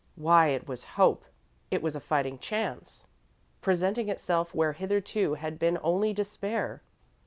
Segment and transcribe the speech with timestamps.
[0.15, 1.25] Why, it was hope;
[1.69, 3.03] it was a fighting chance
[3.61, 6.81] presenting itself where hitherto had been only despair!